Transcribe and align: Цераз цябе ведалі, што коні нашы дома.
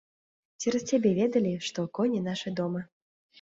Цераз 0.63 0.83
цябе 0.93 1.11
ведалі, 1.19 1.51
што 1.67 1.85
коні 1.99 2.23
нашы 2.29 2.55
дома. 2.63 2.81